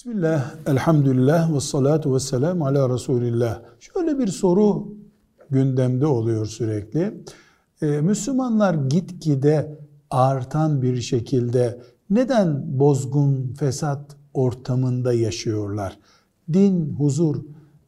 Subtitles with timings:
[0.00, 3.62] Bismillah, elhamdülillah ve salatu ve selamu ala Resulillah.
[3.80, 4.94] Şöyle bir soru
[5.50, 7.24] gündemde oluyor sürekli.
[7.82, 9.78] Ee, Müslümanlar gitgide
[10.10, 11.80] artan bir şekilde
[12.10, 15.98] neden bozgun, fesat ortamında yaşıyorlar?
[16.52, 17.36] Din, huzur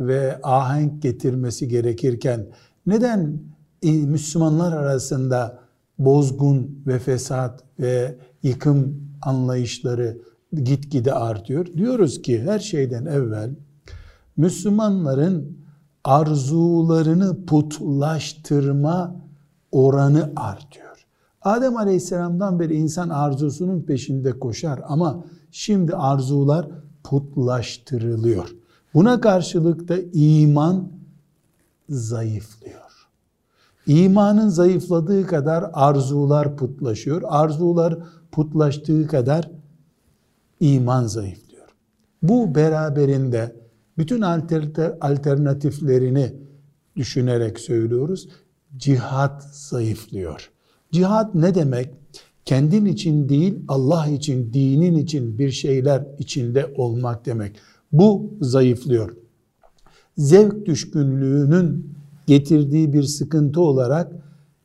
[0.00, 2.46] ve ahenk getirmesi gerekirken
[2.86, 3.40] neden
[3.82, 5.58] Müslümanlar arasında
[5.98, 10.18] bozgun ve fesat ve yıkım anlayışları
[10.52, 11.66] gitgide artıyor.
[11.76, 13.50] Diyoruz ki her şeyden evvel
[14.36, 15.58] Müslümanların
[16.04, 19.16] arzularını putlaştırma
[19.72, 21.06] oranı artıyor.
[21.42, 26.68] Adem Aleyhisselam'dan beri insan arzusunun peşinde koşar ama şimdi arzular
[27.04, 28.54] putlaştırılıyor.
[28.94, 30.88] Buna karşılık da iman
[31.88, 33.08] zayıflıyor.
[33.86, 37.22] İmanın zayıfladığı kadar arzular putlaşıyor.
[37.24, 37.98] Arzular
[38.32, 39.50] putlaştığı kadar
[40.60, 41.68] iman zayıflıyor.
[42.22, 43.56] Bu beraberinde
[43.98, 44.22] bütün
[45.00, 46.32] alternatiflerini
[46.96, 48.28] düşünerek söylüyoruz.
[48.76, 50.50] Cihat zayıflıyor.
[50.92, 51.94] Cihat ne demek?
[52.44, 57.56] Kendin için değil, Allah için, dinin için bir şeyler içinde olmak demek.
[57.92, 59.16] Bu zayıflıyor.
[60.16, 61.94] Zevk düşkünlüğünün
[62.26, 64.12] getirdiği bir sıkıntı olarak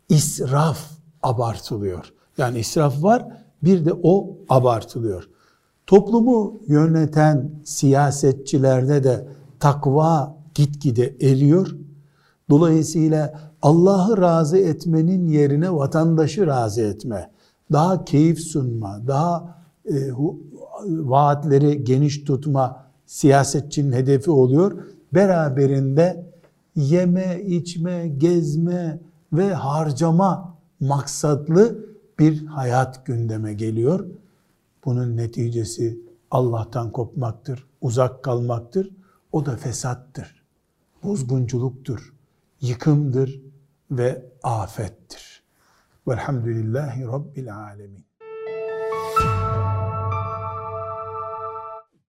[0.09, 0.91] israf
[1.23, 2.13] abartılıyor.
[2.37, 3.27] Yani israf var,
[3.63, 5.29] bir de o abartılıyor.
[5.87, 9.27] Toplumu yöneten siyasetçilerde de
[9.59, 11.75] takva gitgide eriyor.
[12.49, 17.31] Dolayısıyla Allah'ı razı etmenin yerine vatandaşı razı etme,
[17.71, 19.95] daha keyif sunma, daha e,
[20.87, 24.83] vaatleri geniş tutma siyasetçinin hedefi oluyor.
[25.13, 26.33] Beraberinde
[26.75, 28.99] yeme, içme, gezme
[29.33, 31.85] ve harcama maksatlı
[32.19, 34.05] bir hayat gündeme geliyor.
[34.85, 35.99] Bunun neticesi
[36.31, 38.89] Allah'tan kopmaktır, uzak kalmaktır.
[39.31, 40.43] O da fesattır,
[41.03, 42.13] bozgunculuktur,
[42.61, 43.41] yıkımdır
[43.91, 45.43] ve afettir.
[46.07, 48.05] Velhamdülillahi Rabbil Alemin.